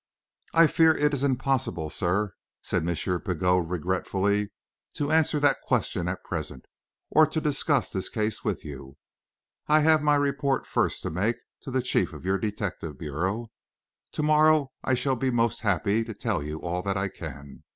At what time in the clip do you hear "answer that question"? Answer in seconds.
5.11-6.07